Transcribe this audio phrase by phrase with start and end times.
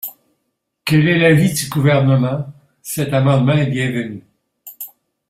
[0.83, 2.47] Quel est l’avis du Gouvernement?
[2.81, 4.23] Cet amendement est bienvenu.